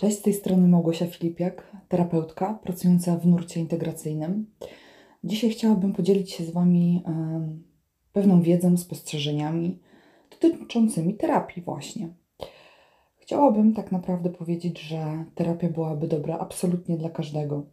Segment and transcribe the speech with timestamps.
[0.00, 4.46] Cześć, z tej strony Małgosia Filipiak, terapeutka pracująca w nurcie integracyjnym.
[5.24, 7.04] Dzisiaj chciałabym podzielić się z Wami
[8.12, 9.78] pewną wiedzą, spostrzeżeniami
[10.30, 12.08] dotyczącymi terapii właśnie.
[13.18, 17.66] Chciałabym tak naprawdę powiedzieć, że terapia byłaby dobra absolutnie dla każdego.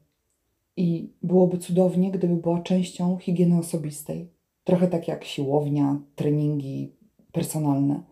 [0.78, 4.32] I byłoby cudownie, gdyby była częścią higieny osobistej.
[4.64, 6.92] Trochę tak jak siłownia, treningi
[7.32, 8.04] personalne.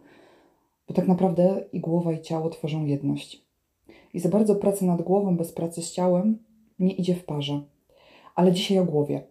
[0.88, 3.45] Bo tak naprawdę i głowa, i ciało tworzą jedność.
[4.16, 6.38] I za bardzo praca nad głową bez pracy z ciałem
[6.80, 7.62] nie idzie w parze.
[8.36, 9.24] Ale dzisiaj o głowie.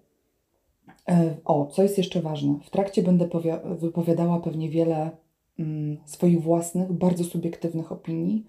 [1.09, 2.59] E, O, co jest jeszcze ważne?
[2.65, 5.11] W trakcie będę powia- wypowiadała pewnie wiele
[5.59, 8.47] mm, swoich własnych, bardzo subiektywnych opinii,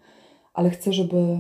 [0.54, 1.38] ale chcę, żeby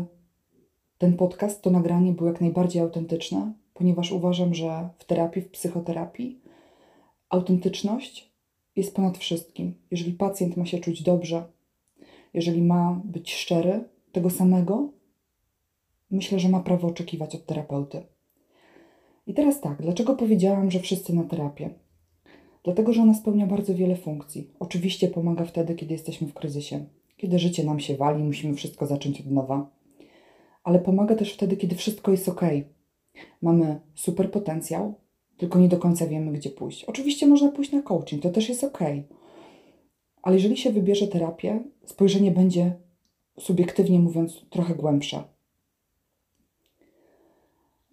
[0.97, 6.39] ten podcast, to nagranie było jak najbardziej autentyczne, ponieważ uważam, że w terapii, w psychoterapii
[7.29, 8.31] autentyczność
[8.75, 9.73] jest ponad wszystkim.
[9.91, 11.43] Jeżeli pacjent ma się czuć dobrze,
[12.33, 14.89] jeżeli ma być szczery, tego samego,
[16.11, 18.03] myślę, że ma prawo oczekiwać od terapeuty.
[19.27, 21.69] I teraz tak, dlaczego powiedziałam, że wszyscy na terapię?
[22.63, 24.51] Dlatego, że ona spełnia bardzo wiele funkcji.
[24.59, 26.85] Oczywiście pomaga wtedy, kiedy jesteśmy w kryzysie,
[27.17, 29.69] kiedy życie nam się wali, musimy wszystko zacząć od nowa.
[30.63, 32.41] Ale pomaga też wtedy, kiedy wszystko jest ok.
[33.41, 34.93] Mamy super potencjał,
[35.37, 36.83] tylko nie do końca wiemy, gdzie pójść.
[36.83, 38.79] Oczywiście można pójść na coaching, to też jest ok.
[40.21, 42.84] Ale jeżeli się wybierze terapię, spojrzenie będzie,
[43.39, 45.23] subiektywnie mówiąc, trochę głębsze.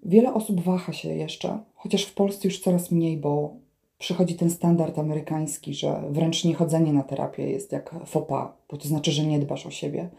[0.05, 3.57] Wiele osób waha się jeszcze, chociaż w Polsce już coraz mniej, bo
[3.99, 9.13] przychodzi ten standard amerykański, że wręcz niechodzenie na terapię jest jak pas, bo to znaczy,
[9.13, 10.11] że nie dbasz o siebie.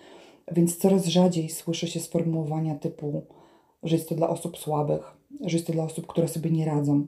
[0.52, 3.26] Więc coraz rzadziej słyszy się sformułowania typu,
[3.84, 7.08] że jest to dla osób słabych, że jest to dla osób, które sobie nie radzą.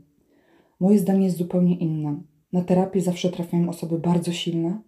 [0.80, 2.22] Moje zdanie jest zupełnie inne.
[2.54, 4.82] Na terapię zawsze trafiają osoby bardzo silne,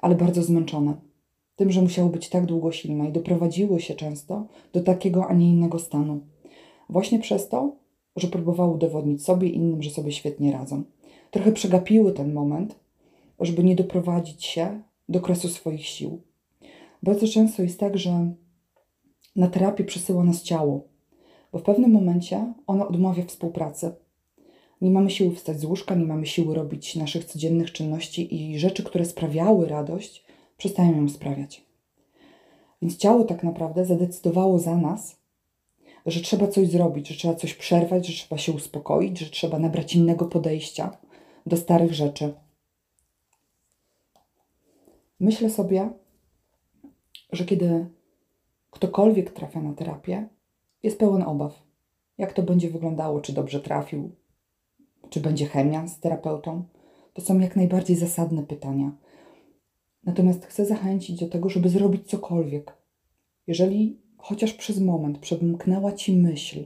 [0.00, 1.07] ale bardzo zmęczone.
[1.58, 5.48] Tym, że musiały być tak długo silne i doprowadziły się często do takiego, a nie
[5.48, 6.20] innego stanu.
[6.88, 7.76] Właśnie przez to,
[8.16, 10.82] że próbowały udowodnić sobie i innym, że sobie świetnie radzą.
[11.30, 12.76] Trochę przegapiły ten moment,
[13.40, 16.20] żeby nie doprowadzić się do kresu swoich sił.
[17.02, 18.32] Bardzo często jest tak, że
[19.36, 20.88] na terapię przysyła nas ciało,
[21.52, 23.92] bo w pewnym momencie ono odmawia współpracy.
[24.80, 28.84] Nie mamy siły wstać z łóżka, nie mamy siły robić naszych codziennych czynności i rzeczy,
[28.84, 30.27] które sprawiały radość,
[30.58, 31.64] przestają ją sprawiać.
[32.82, 35.16] Więc ciało tak naprawdę zadecydowało za nas,
[36.06, 39.94] że trzeba coś zrobić, że trzeba coś przerwać, że trzeba się uspokoić, że trzeba nabrać
[39.94, 40.98] innego podejścia
[41.46, 42.34] do starych rzeczy.
[45.20, 45.90] Myślę sobie,
[47.32, 47.86] że kiedy
[48.70, 50.28] ktokolwiek trafia na terapię,
[50.82, 51.62] jest pełen obaw.
[52.18, 54.10] Jak to będzie wyglądało, czy dobrze trafił,
[55.10, 56.64] czy będzie chemia z terapeutą.
[57.14, 58.92] To są jak najbardziej zasadne pytania.
[60.08, 62.76] Natomiast chcę zachęcić do tego, żeby zrobić cokolwiek.
[63.46, 66.64] Jeżeli chociaż przez moment przemknęła ci myśl,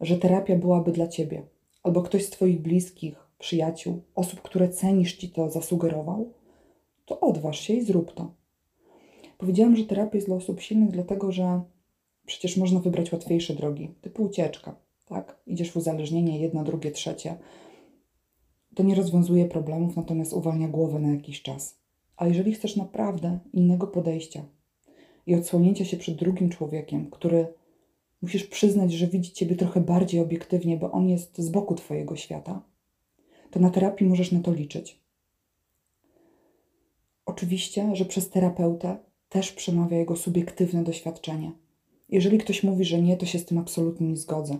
[0.00, 1.42] że terapia byłaby dla ciebie,
[1.82, 6.32] albo ktoś z twoich bliskich, przyjaciół, osób, które cenisz, ci to zasugerował,
[7.04, 8.34] to odważ się i zrób to.
[9.38, 11.60] Powiedziałam, że terapia jest dla osób silnych, dlatego że
[12.26, 14.74] przecież można wybrać łatwiejsze drogi, typu ucieczka,
[15.06, 15.38] tak?
[15.46, 17.38] Idziesz w uzależnienie, jedno, drugie, trzecie.
[18.74, 21.77] To nie rozwiązuje problemów, natomiast uwalnia głowę na jakiś czas.
[22.18, 24.44] A jeżeli chcesz naprawdę innego podejścia
[25.26, 27.46] i odsłonięcia się przed drugim człowiekiem, który
[28.22, 32.62] musisz przyznać, że widzi ciebie trochę bardziej obiektywnie, bo on jest z boku twojego świata,
[33.50, 35.00] to na terapii możesz na to liczyć.
[37.26, 38.96] Oczywiście, że przez terapeutę
[39.28, 41.52] też przemawia jego subiektywne doświadczenie.
[42.08, 44.58] Jeżeli ktoś mówi, że nie, to się z tym absolutnie nie zgodzę.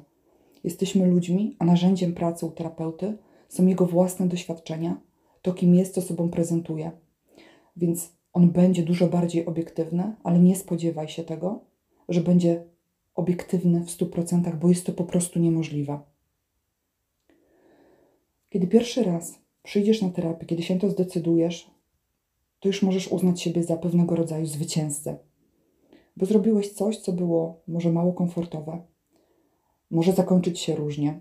[0.65, 3.17] Jesteśmy ludźmi, a narzędziem pracy u terapeuty
[3.49, 5.01] są jego własne doświadczenia,
[5.43, 6.91] to kim jest, co sobą prezentuje.
[7.79, 11.61] Więc on będzie dużo bardziej obiektywny, ale nie spodziewaj się tego,
[12.09, 12.65] że będzie
[13.15, 15.99] obiektywny w 100%, bo jest to po prostu niemożliwe.
[18.51, 21.71] Kiedy pierwszy raz przyjdziesz na terapię, kiedy się to zdecydujesz,
[22.61, 25.19] to już możesz uznać siebie za pewnego rodzaju zwycięzcę.
[26.17, 28.83] Bo zrobiłeś coś, co było może mało komfortowe,
[29.91, 31.21] może zakończyć się różnie,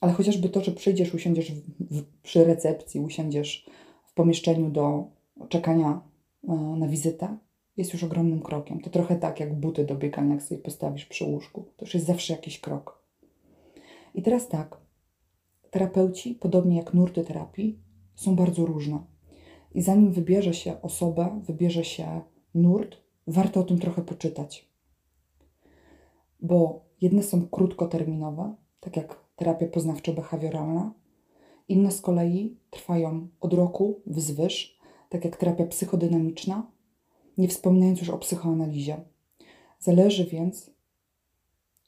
[0.00, 3.70] ale chociażby to, że przyjdziesz, usiądziesz w, w, przy recepcji, usiądziesz
[4.06, 5.17] w pomieszczeniu do
[5.48, 6.00] czekania
[6.48, 7.38] e, na wizytę,
[7.76, 8.80] jest już ogromnym krokiem.
[8.80, 11.64] To trochę tak jak buty do biegania, jak sobie postawisz przy łóżku.
[11.76, 13.02] To już jest zawsze jakiś krok.
[14.14, 14.80] I teraz tak.
[15.70, 17.78] Terapeuci, podobnie jak nurty terapii,
[18.14, 18.98] są bardzo różne.
[19.74, 22.20] I zanim wybierze się osobę, wybierze się
[22.54, 22.96] nurt,
[23.26, 24.68] warto o tym trochę poczytać.
[26.40, 30.90] Bo jedne są krótkoterminowe, tak jak terapia poznawczo-behawioralna,
[31.68, 34.77] inne z kolei trwają od roku wzwyż,
[35.08, 36.70] tak jak terapia psychodynamiczna,
[37.38, 39.00] nie wspominając już o psychoanalizie.
[39.78, 40.70] Zależy więc,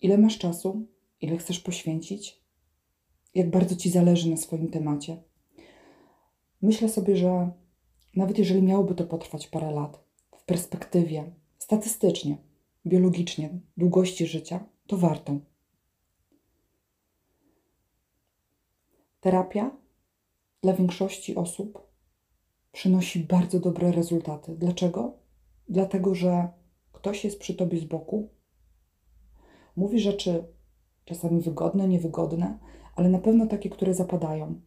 [0.00, 0.86] ile masz czasu,
[1.20, 2.40] ile chcesz poświęcić,
[3.34, 5.22] jak bardzo ci zależy na swoim temacie.
[6.62, 7.50] Myślę sobie, że
[8.16, 10.04] nawet jeżeli miałoby to potrwać parę lat,
[10.38, 12.36] w perspektywie, statystycznie,
[12.86, 15.38] biologicznie, długości życia, to warto.
[19.20, 19.76] Terapia
[20.62, 21.89] dla większości osób
[22.72, 24.56] przynosi bardzo dobre rezultaty.
[24.56, 25.18] Dlaczego?
[25.68, 26.48] Dlatego, że
[26.92, 28.28] ktoś jest przy tobie z boku,
[29.76, 30.44] mówi rzeczy
[31.04, 32.58] czasami wygodne, niewygodne,
[32.96, 34.60] ale na pewno takie, które zapadają.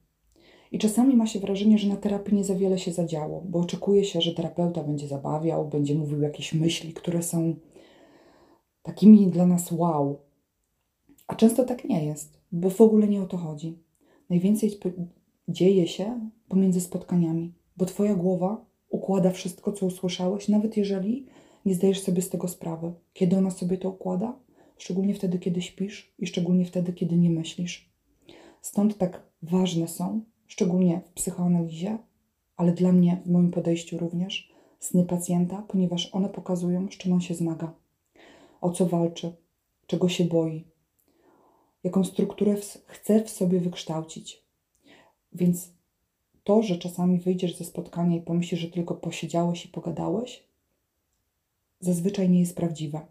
[0.72, 4.04] I czasami ma się wrażenie, że na terapii nie za wiele się zadziało, bo oczekuje
[4.04, 7.56] się, że terapeuta będzie zabawiał, będzie mówił jakieś myśli, które są
[8.84, 10.20] takimi dla nas wow.
[11.28, 13.78] A często tak nie jest, bo w ogóle nie o to chodzi.
[14.30, 14.72] Najwięcej
[15.48, 21.26] dzieje się pomiędzy spotkaniami, bo Twoja głowa układa wszystko, co usłyszałeś, nawet jeżeli
[21.66, 22.94] nie zdajesz sobie z tego sprawy.
[23.14, 24.34] Kiedy ona sobie to układa?
[24.78, 27.90] Szczególnie wtedy, kiedy śpisz i szczególnie wtedy, kiedy nie myślisz.
[28.62, 31.98] Stąd tak ważne są, szczególnie w psychoanalizie,
[32.58, 37.22] ale dla mnie w moim podejściu również, sny pacjenta, ponieważ one pokazują, z czym on
[37.22, 37.74] się zmaga,
[38.62, 39.34] o co walczy,
[39.88, 40.66] czego się boi,
[41.84, 42.56] jaką strukturę
[42.86, 44.44] chce w sobie wykształcić.
[45.34, 45.74] Więc
[46.44, 50.44] to, że czasami wyjdziesz ze spotkania i pomyślisz, że tylko posiedziałeś i pogadałeś,
[51.80, 53.08] zazwyczaj nie jest prawdziwe.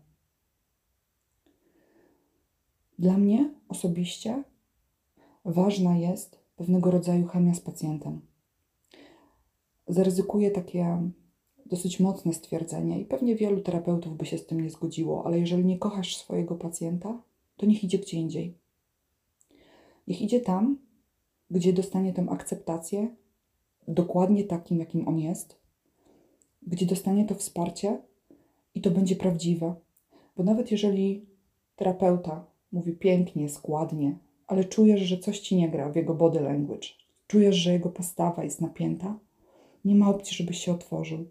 [2.98, 4.42] Dla mnie osobiście
[5.44, 8.20] ważna jest pewnego rodzaju chemia z pacjentem.
[9.88, 11.10] Zaryzykuję takie
[11.66, 15.64] dosyć mocne stwierdzenie i pewnie wielu terapeutów by się z tym nie zgodziło, ale jeżeli
[15.64, 17.22] nie kochasz swojego pacjenta,
[17.56, 18.58] to niech idzie gdzie indziej.
[20.06, 20.78] Niech idzie tam,
[21.50, 23.16] gdzie dostanie tę akceptację
[23.88, 25.56] dokładnie takim, jakim on jest,
[26.66, 27.98] gdzie dostanie to wsparcie
[28.74, 29.74] i to będzie prawdziwe.
[30.36, 31.26] Bo nawet jeżeli
[31.76, 36.88] terapeuta mówi pięknie, składnie, ale czujesz, że coś ci nie gra w jego body language,
[37.26, 39.18] czujesz, że jego postawa jest napięta,
[39.84, 41.24] nie ma opcji, żebyś się otworzył.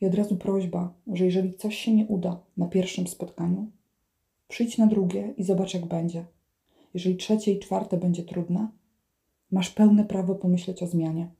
[0.00, 3.70] I od razu prośba, że jeżeli coś się nie uda na pierwszym spotkaniu,
[4.48, 6.24] przyjdź na drugie i zobacz, jak będzie.
[6.94, 8.68] Jeżeli trzecie i czwarte będzie trudne,
[9.54, 11.30] masz pełne prawo pomyśleć o zmianie.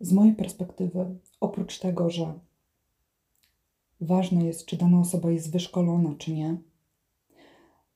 [0.00, 2.38] Z mojej perspektywy, oprócz tego, że
[4.00, 6.56] ważne jest, czy dana osoba jest wyszkolona, czy nie,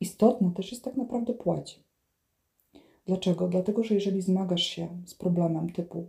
[0.01, 1.85] istotna też jest tak naprawdę płeć.
[3.07, 3.49] Dlaczego?
[3.49, 6.09] Dlatego, że jeżeli zmagasz się z problemem typu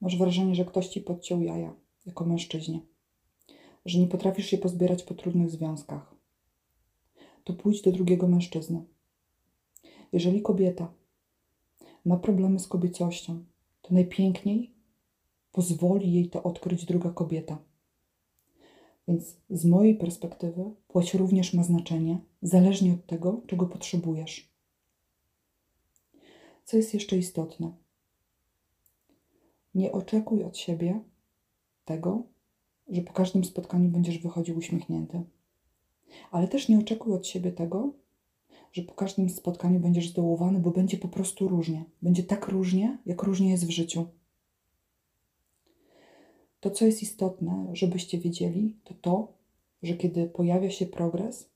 [0.00, 1.74] masz wrażenie, że ktoś ci podciął jaja
[2.06, 2.80] jako mężczyźnie,
[3.84, 6.14] że nie potrafisz się pozbierać po trudnych związkach,
[7.44, 8.84] to pójdź do drugiego mężczyzny.
[10.12, 10.92] Jeżeli kobieta
[12.06, 13.44] ma problemy z kobiecością,
[13.82, 14.74] to najpiękniej
[15.52, 17.58] pozwoli jej to odkryć druga kobieta.
[19.08, 24.52] Więc z mojej perspektywy płeć również ma znaczenie, zależnie od tego, czego potrzebujesz.
[26.64, 27.72] Co jest jeszcze istotne?
[29.74, 31.00] Nie oczekuj od siebie
[31.84, 32.22] tego,
[32.88, 35.22] że po każdym spotkaniu będziesz wychodził uśmiechnięty.
[36.30, 37.92] Ale też nie oczekuj od siebie tego,
[38.76, 41.84] że po każdym spotkaniu będziesz zdołowany, bo będzie po prostu różnie.
[42.02, 44.06] Będzie tak różnie, jak różnie jest w życiu.
[46.60, 49.32] To, co jest istotne, żebyście wiedzieli, to to,
[49.82, 51.50] że kiedy pojawia się progres,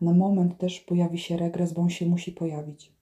[0.00, 2.92] na moment też pojawi się regres, bo on się musi pojawić.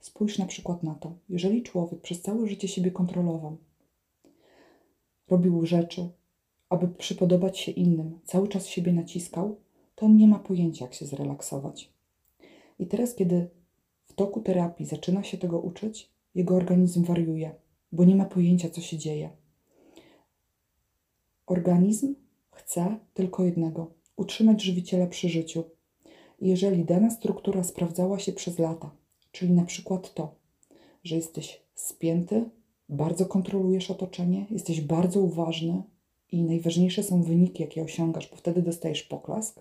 [0.00, 1.12] Spójrz na przykład na to.
[1.28, 3.56] Jeżeli człowiek przez całe życie siebie kontrolował,
[5.28, 6.08] robił rzeczy,
[6.68, 9.56] aby przypodobać się innym, cały czas siebie naciskał,
[9.94, 11.97] to on nie ma pojęcia, jak się zrelaksować.
[12.78, 13.50] I teraz, kiedy
[14.04, 17.54] w toku terapii zaczyna się tego uczyć, jego organizm wariuje,
[17.92, 19.30] bo nie ma pojęcia, co się dzieje.
[21.46, 22.14] Organizm
[22.50, 25.64] chce tylko jednego utrzymać żywiciela przy życiu.
[26.40, 28.90] Jeżeli dana struktura sprawdzała się przez lata,
[29.32, 30.34] czyli na przykład to,
[31.04, 32.50] że jesteś spięty,
[32.88, 35.82] bardzo kontrolujesz otoczenie, jesteś bardzo uważny
[36.32, 39.60] i najważniejsze są wyniki, jakie osiągasz, bo wtedy dostajesz poklask,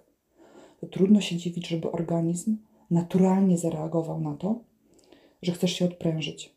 [0.79, 2.57] to trudno się dziwić, żeby organizm
[2.91, 4.59] naturalnie zareagował na to,
[5.41, 6.55] że chcesz się odprężyć.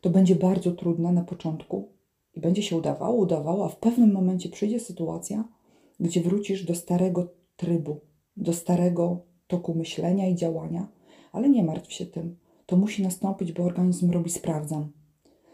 [0.00, 1.88] To będzie bardzo trudne na początku
[2.34, 5.44] i będzie się udawało, udawało, a w pewnym momencie przyjdzie sytuacja,
[6.00, 8.00] gdzie wrócisz do starego trybu,
[8.36, 10.88] do starego toku myślenia i działania,
[11.32, 12.36] ale nie martw się tym.
[12.66, 14.92] To musi nastąpić, bo organizm robi sprawdzam.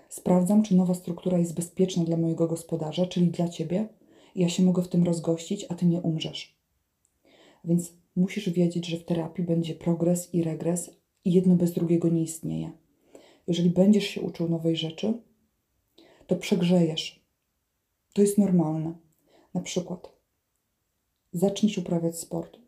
[0.08, 3.88] Sprawdzam, czy nowa struktura jest bezpieczna dla mojego gospodarza, czyli dla ciebie,
[4.34, 6.56] i ja się mogę w tym rozgościć, a ty nie umrzesz.
[7.64, 10.90] Więc musisz wiedzieć, że w terapii będzie progres i regres,
[11.24, 12.70] i jedno bez drugiego nie istnieje.
[13.46, 15.14] Jeżeli będziesz się uczył nowej rzeczy,
[16.26, 17.24] to przegrzejesz.
[18.12, 18.94] To jest normalne.
[19.54, 20.12] Na przykład
[21.32, 22.58] zaczniesz uprawiać sport.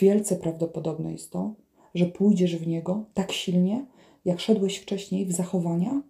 [0.00, 1.54] Wielce prawdopodobne jest to,
[1.94, 3.86] że pójdziesz w niego tak silnie,
[4.24, 6.02] jak szedłeś wcześniej w zachowania,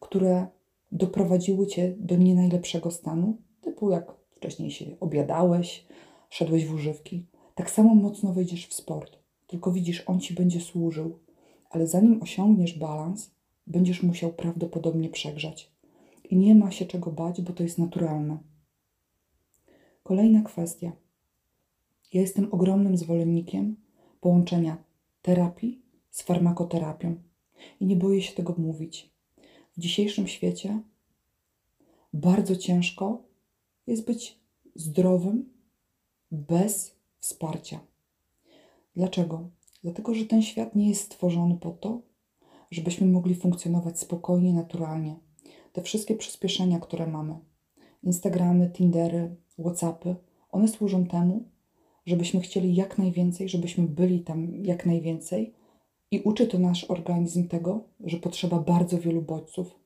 [0.00, 0.46] które
[0.92, 5.86] doprowadziły cię do nie najlepszego stanu, typu jak wcześniej się obiadałeś,
[6.30, 7.26] szedłeś w używki.
[7.56, 11.18] Tak samo mocno wejdziesz w sport, tylko widzisz, on ci będzie służył,
[11.70, 13.30] ale zanim osiągniesz balans,
[13.66, 15.70] będziesz musiał prawdopodobnie przegrzać.
[16.24, 18.38] I nie ma się czego bać, bo to jest naturalne.
[20.02, 20.92] Kolejna kwestia.
[22.12, 23.76] Ja jestem ogromnym zwolennikiem
[24.20, 24.76] połączenia
[25.22, 27.14] terapii z farmakoterapią.
[27.80, 29.10] I nie boję się tego mówić.
[29.76, 30.80] W dzisiejszym świecie
[32.12, 33.22] bardzo ciężko
[33.86, 34.38] jest być
[34.74, 35.52] zdrowym
[36.30, 36.95] bez
[37.26, 37.80] wsparcia.
[38.96, 39.50] Dlaczego?
[39.82, 42.02] Dlatego, że ten świat nie jest stworzony po to,
[42.70, 45.16] żebyśmy mogli funkcjonować spokojnie, naturalnie.
[45.72, 47.38] Te wszystkie przyspieszenia, które mamy,
[48.02, 50.16] Instagramy, Tindery, Whatsappy,
[50.50, 51.44] one służą temu,
[52.06, 55.54] żebyśmy chcieli jak najwięcej, żebyśmy byli tam jak najwięcej
[56.10, 59.80] i uczy to nasz organizm tego, że potrzeba bardzo wielu bodźców.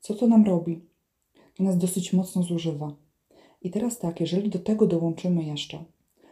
[0.00, 0.80] Co to nam robi?
[1.54, 2.96] To nas dosyć mocno zużywa.
[3.64, 5.84] I teraz tak, jeżeli do tego dołączymy jeszcze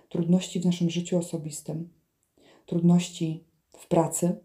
[0.09, 1.89] trudności w naszym życiu osobistym,
[2.67, 4.37] trudności w pracy,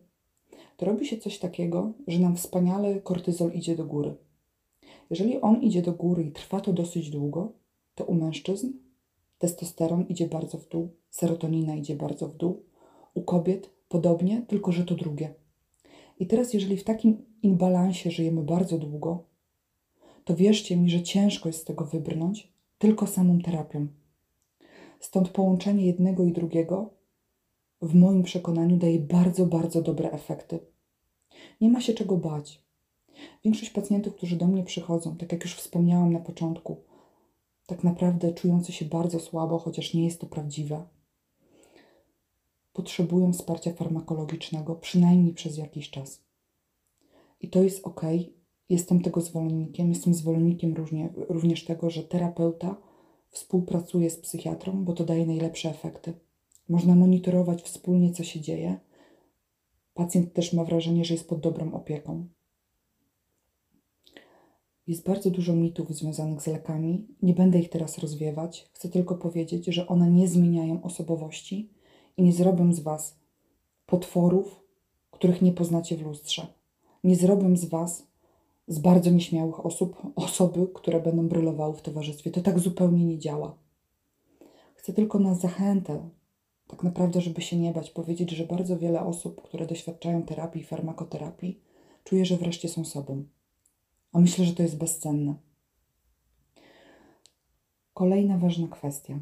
[0.77, 4.15] to robi się coś takiego, że nam wspaniale kortyzol idzie do góry.
[5.09, 7.51] Jeżeli on idzie do góry i trwa to dosyć długo,
[7.95, 8.71] to u mężczyzn
[9.37, 12.63] testosteron idzie bardzo w dół, serotonina idzie bardzo w dół,
[13.13, 15.33] u kobiet podobnie, tylko że to drugie.
[16.19, 19.23] I teraz, jeżeli w takim imbalansie żyjemy bardzo długo,
[20.23, 23.87] to wierzcie mi, że ciężko jest z tego wybrnąć tylko samą terapią.
[24.99, 26.89] Stąd połączenie jednego i drugiego
[27.81, 30.59] w moim przekonaniu daje bardzo, bardzo dobre efekty.
[31.61, 32.61] Nie ma się czego bać.
[33.43, 36.77] Większość pacjentów, którzy do mnie przychodzą, tak jak już wspomniałam na początku,
[37.65, 40.85] tak naprawdę czujący się bardzo słabo, chociaż nie jest to prawdziwe,
[42.73, 46.21] potrzebują wsparcia farmakologicznego przynajmniej przez jakiś czas.
[47.41, 48.01] I to jest ok.
[48.69, 49.89] Jestem tego zwolennikiem.
[49.89, 52.77] Jestem zwolennikiem różnie, również tego, że terapeuta
[53.29, 56.13] współpracuje z psychiatrą, bo to daje najlepsze efekty.
[56.69, 58.79] Można monitorować wspólnie, co się dzieje.
[59.93, 62.27] Pacjent też ma wrażenie, że jest pod dobrą opieką.
[64.87, 67.07] Jest bardzo dużo mitów związanych z lekami.
[67.21, 68.69] Nie będę ich teraz rozwiewać.
[68.73, 71.69] Chcę tylko powiedzieć, że one nie zmieniają osobowości
[72.17, 73.19] i nie zrobią z Was
[73.85, 74.59] potworów,
[75.11, 76.47] których nie poznacie w lustrze.
[77.03, 78.07] Nie zrobią z Was
[78.67, 82.31] z bardzo nieśmiałych osób osoby, które będą brylowały w towarzystwie.
[82.31, 83.57] To tak zupełnie nie działa.
[84.75, 86.09] Chcę tylko na zachętę,
[86.67, 90.65] tak naprawdę, żeby się nie bać, powiedzieć, że bardzo wiele osób, które doświadczają terapii i
[90.65, 91.59] farmakoterapii,
[92.03, 93.23] czuje, że wreszcie są sobą.
[94.11, 95.35] A myślę, że to jest bezcenne.
[97.93, 99.19] Kolejna ważna kwestia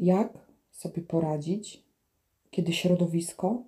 [0.00, 0.38] jak
[0.70, 1.84] sobie poradzić,
[2.50, 3.62] kiedy środowisko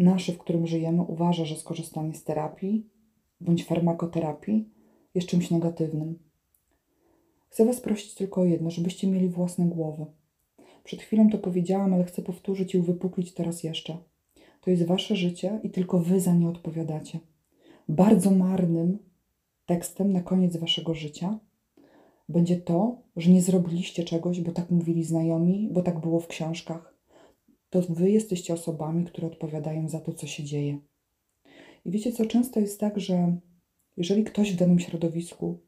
[0.00, 2.86] nasze, w którym żyjemy, uważa, że skorzystanie z terapii
[3.40, 4.68] bądź farmakoterapii
[5.14, 6.18] jest czymś negatywnym.
[7.48, 10.06] Chcę Was prosić tylko o jedno, żebyście mieli własne głowy.
[10.84, 13.96] Przed chwilą to powiedziałam, ale chcę powtórzyć i uwypuklić teraz jeszcze.
[14.60, 17.18] To jest Wasze życie i tylko Wy za nie odpowiadacie.
[17.88, 18.98] Bardzo marnym
[19.66, 21.38] tekstem na koniec Waszego życia
[22.28, 26.89] będzie to, że nie zrobiliście czegoś, bo tak mówili znajomi, bo tak było w książkach.
[27.70, 30.78] To wy jesteście osobami, które odpowiadają za to, co się dzieje.
[31.84, 33.36] I wiecie co, często jest tak, że
[33.96, 35.58] jeżeli ktoś w danym środowisku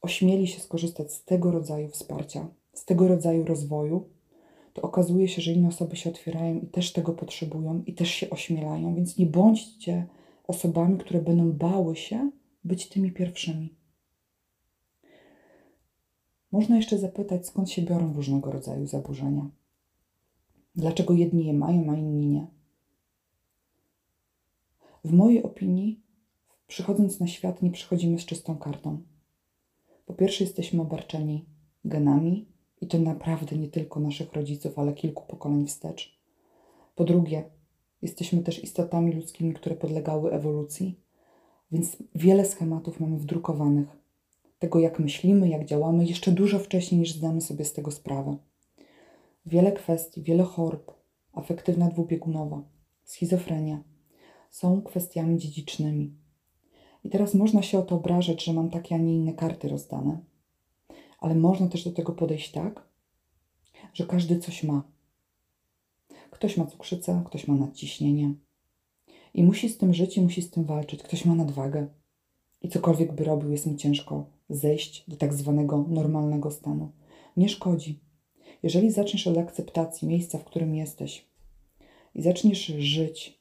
[0.00, 4.08] ośmieli się skorzystać z tego rodzaju wsparcia, z tego rodzaju rozwoju,
[4.72, 8.30] to okazuje się, że inne osoby się otwierają i też tego potrzebują i też się
[8.30, 10.06] ośmielają, więc nie bądźcie
[10.46, 12.30] osobami, które będą bały się
[12.64, 13.74] być tymi pierwszymi.
[16.52, 19.50] Można jeszcze zapytać, skąd się biorą różnego rodzaju zaburzenia.
[20.76, 22.46] Dlaczego jedni je mają, a inni nie?
[25.04, 26.00] W mojej opinii,
[26.66, 29.02] przychodząc na świat, nie przychodzimy z czystą kartą.
[30.06, 31.44] Po pierwsze, jesteśmy obarczeni
[31.84, 32.46] genami,
[32.80, 36.18] i to naprawdę nie tylko naszych rodziców, ale kilku pokoleń wstecz.
[36.94, 37.44] Po drugie,
[38.02, 41.00] jesteśmy też istotami ludzkimi, które podlegały ewolucji,
[41.72, 43.88] więc wiele schematów mamy wdrukowanych
[44.58, 48.36] tego, jak myślimy, jak działamy, jeszcze dużo wcześniej niż zdamy sobie z tego sprawę.
[49.46, 50.92] Wiele kwestii, wiele chorób,
[51.32, 52.62] afektywna dwubiegunowa,
[53.04, 53.84] schizofrenia
[54.50, 56.14] są kwestiami dziedzicznymi.
[57.04, 60.18] I teraz można się o to obrażać, że mam takie, a nie inne karty rozdane,
[61.18, 62.88] ale można też do tego podejść tak,
[63.92, 64.82] że każdy coś ma.
[66.30, 68.34] Ktoś ma cukrzycę, ktoś ma nadciśnienie
[69.34, 71.02] i musi z tym żyć i musi z tym walczyć.
[71.02, 71.88] Ktoś ma nadwagę,
[72.62, 76.92] i cokolwiek by robił, jest mu ciężko zejść do tak zwanego normalnego stanu.
[77.36, 78.05] Nie szkodzi.
[78.62, 81.24] Jeżeli zaczniesz od akceptacji miejsca, w którym jesteś
[82.14, 83.38] i zaczniesz żyć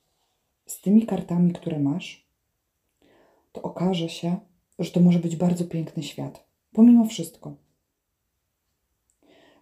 [0.66, 2.26] z tymi kartami, które masz,
[3.52, 4.38] to okaże się,
[4.80, 7.56] że to może być bardzo piękny świat, pomimo wszystko.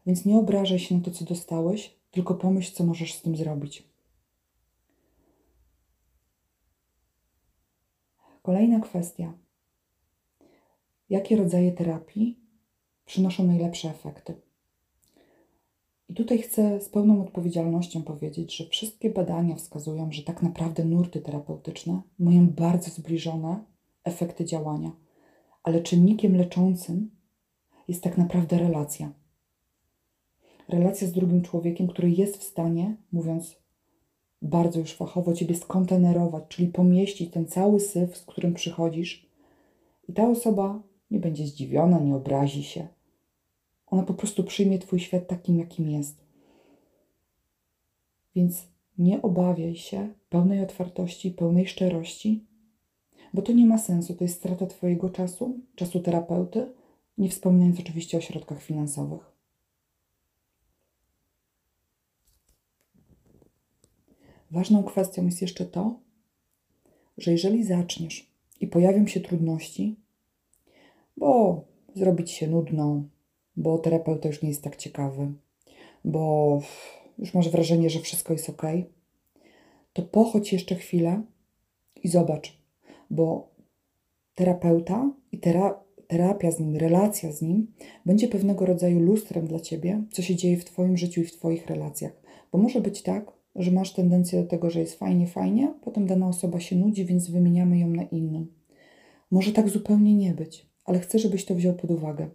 [0.06, 3.84] Więc nie obrażaj się na to, co dostałeś, tylko pomyśl, co możesz z tym zrobić.
[8.42, 9.34] Kolejna kwestia.
[11.10, 12.40] Jakie rodzaje terapii
[13.06, 14.42] przynoszą najlepsze efekty?
[16.10, 21.22] I tutaj chcę z pełną odpowiedzialnością powiedzieć, że wszystkie badania wskazują, że tak naprawdę nurty
[21.22, 23.64] terapeutyczne mają bardzo zbliżone
[24.04, 24.92] efekty działania,
[25.64, 27.12] ale czynnikiem leczącym
[27.88, 29.14] jest tak naprawdę relacja.
[30.70, 33.56] Relacja z drugim człowiekiem, który jest w stanie, mówiąc
[34.42, 39.30] bardzo już fachowo, ciebie skontenerować, czyli pomieścić ten cały syf, z którym przychodzisz,
[40.10, 42.88] i ta osoba nie będzie zdziwiona, nie obrazi się.
[43.94, 46.26] Ona po prostu przyjmie Twój świat takim, jakim jest.
[48.36, 52.46] Więc nie obawiaj się pełnej otwartości, pełnej szczerości,
[53.34, 54.14] bo to nie ma sensu.
[54.14, 56.74] To jest strata Twojego czasu, czasu terapeuty,
[57.18, 59.32] nie wspominając oczywiście o środkach finansowych.
[64.52, 66.00] Ważną kwestią jest jeszcze to,
[67.18, 68.32] że jeżeli zaczniesz
[68.62, 69.96] i pojawią się trudności,
[71.18, 71.62] bo
[71.96, 73.04] zrobić się nudno,
[73.58, 75.34] bo terapeuta już nie jest tak ciekawy,
[76.06, 76.60] bo
[77.18, 78.62] już masz wrażenie, że wszystko jest ok,
[79.94, 81.22] to pochodź jeszcze chwilę
[82.04, 82.58] i zobacz,
[83.10, 83.50] bo
[84.36, 87.68] terapeuta i tera terapia z nim, relacja z nim
[88.06, 91.68] będzie pewnego rodzaju lustrem dla ciebie, co się dzieje w Twoim życiu i w Twoich
[91.68, 92.12] relacjach.
[92.52, 96.28] Bo może być tak, że masz tendencję do tego, że jest fajnie, fajnie, potem dana
[96.28, 98.46] osoba się nudzi, więc wymieniamy ją na inną.
[99.32, 102.30] Może tak zupełnie nie być, ale chcę, żebyś to wziął pod uwagę.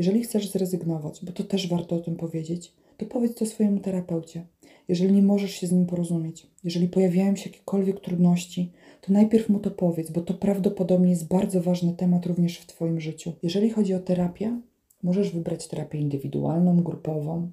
[0.00, 4.46] Jeżeli chcesz zrezygnować, bo to też warto o tym powiedzieć, to powiedz to swojemu terapeucie.
[4.88, 9.58] Jeżeli nie możesz się z nim porozumieć, jeżeli pojawiają się jakiekolwiek trudności, to najpierw mu
[9.58, 13.32] to powiedz, bo to prawdopodobnie jest bardzo ważny temat również w Twoim życiu.
[13.42, 14.60] Jeżeli chodzi o terapię,
[15.02, 17.50] możesz wybrać terapię indywidualną, grupową,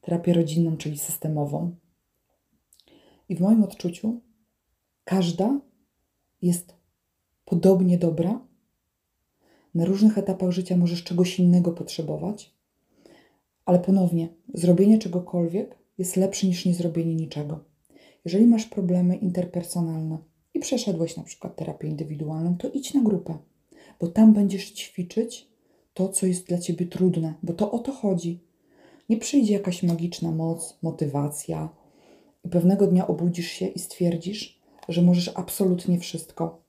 [0.00, 1.76] terapię rodzinną, czyli systemową.
[3.28, 4.20] I w moim odczuciu
[5.04, 5.60] każda
[6.42, 6.74] jest
[7.44, 8.49] podobnie dobra.
[9.74, 12.54] Na różnych etapach życia możesz czegoś innego potrzebować,
[13.64, 17.64] ale ponownie, zrobienie czegokolwiek jest lepsze niż nie zrobienie niczego.
[18.24, 20.18] Jeżeli masz problemy interpersonalne
[20.54, 23.38] i przeszedłeś na przykład terapię indywidualną, to idź na grupę,
[24.00, 25.48] bo tam będziesz ćwiczyć
[25.94, 28.44] to, co jest dla ciebie trudne, bo to o to chodzi.
[29.08, 31.68] Nie przyjdzie jakaś magiczna moc, motywacja
[32.44, 36.59] i pewnego dnia obudzisz się i stwierdzisz, że możesz absolutnie wszystko.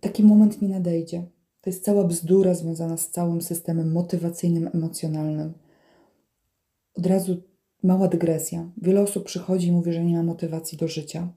[0.00, 1.22] Taki moment nie nadejdzie.
[1.60, 5.52] To jest cała bzdura związana z całym systemem motywacyjnym, emocjonalnym.
[6.94, 7.42] Od razu
[7.82, 8.70] mała dygresja.
[8.82, 11.32] Wiele osób przychodzi i mówi, że nie ma motywacji do życia,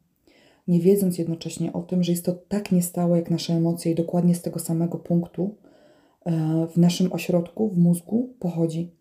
[0.67, 4.35] nie wiedząc jednocześnie o tym, że jest to tak niestałe jak nasze emocje i dokładnie
[4.35, 5.55] z tego samego punktu
[6.25, 8.91] e, w naszym ośrodku, w mózgu pochodzi.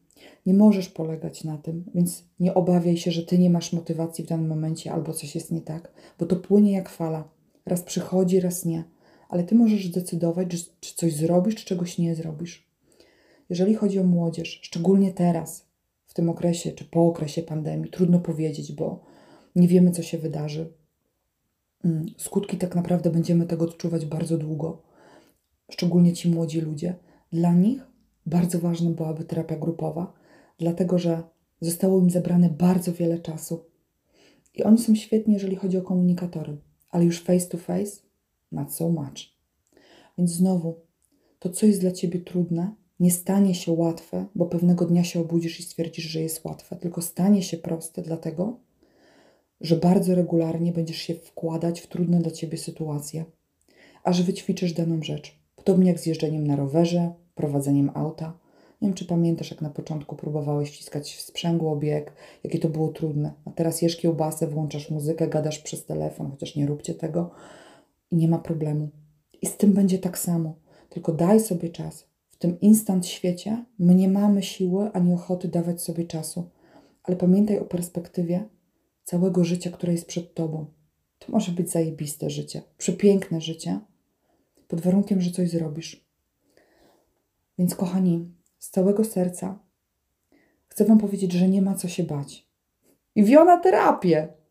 [0.47, 4.29] Nie możesz polegać na tym, więc nie obawiaj się, że ty nie masz motywacji w
[4.29, 7.29] danym momencie albo coś jest nie tak, bo to płynie jak fala.
[7.67, 8.85] Raz przychodzi, raz nie
[9.33, 10.49] ale ty możesz zdecydować,
[10.81, 12.69] czy coś zrobisz, czy czegoś nie zrobisz.
[13.51, 15.67] Jeżeli chodzi o młodzież, szczególnie teraz,
[16.07, 19.05] w tym okresie, czy po okresie pandemii, trudno powiedzieć, bo
[19.57, 20.73] nie wiemy, co się wydarzy.
[21.85, 24.83] Mm, skutki tak naprawdę będziemy tego odczuwać bardzo długo,
[25.71, 26.95] szczególnie ci młodzi ludzie.
[27.33, 27.83] Dla nich
[28.27, 30.13] bardzo ważna byłaby terapia grupowa,
[30.59, 31.23] dlatego że
[31.61, 33.65] zostało im zebrane bardzo wiele czasu.
[34.55, 36.57] I oni są świetni, jeżeli chodzi o komunikatory,
[36.91, 38.12] ale już face to face
[38.53, 39.33] not so much.
[40.19, 40.81] Więc znowu,
[41.39, 45.61] to, co jest dla ciebie trudne, nie stanie się łatwe, bo pewnego dnia się obudzisz
[45.61, 48.57] i stwierdzisz, że jest łatwe, tylko stanie się proste, dlatego,
[49.61, 53.25] że bardzo regularnie będziesz się wkładać w trudne dla ciebie sytuacje,
[54.05, 55.39] aż wyćwiczysz daną rzecz.
[55.57, 58.39] Podobnie jak z jeżdżeniem na rowerze, prowadzeniem auta.
[58.81, 62.13] Nie wiem, czy pamiętasz, jak na początku próbowałeś wciskać w sprzęgło bieg,
[62.45, 63.33] jakie to było trudne.
[63.45, 67.31] A teraz jesz kiełbasę, włączasz muzykę, gadasz przez telefon, chociaż nie róbcie tego
[68.13, 68.89] i nie ma problemu.
[69.43, 70.55] I z tym będzie tak samo.
[70.89, 72.07] Tylko daj sobie czas.
[72.31, 76.51] W tym instant świecie my nie mamy siły ani ochoty dawać sobie czasu.
[77.03, 78.49] Ale pamiętaj o perspektywie
[79.05, 80.67] całego życia, które jest przed tobą.
[81.19, 83.81] To może być zajebiste życie, przepiękne życie,
[84.69, 86.07] pod warunkiem, że coś zrobisz.
[87.59, 89.59] Więc, kochani, z całego serca
[90.69, 92.47] chcę Wam powiedzieć, że nie ma co się bać.
[93.15, 94.42] I wiona terapię!